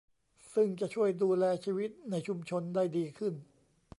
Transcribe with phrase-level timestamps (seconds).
[0.53, 3.33] ซึ่งจะช่วยดูแลชีวิตในชุมชนได้ดีขึ้น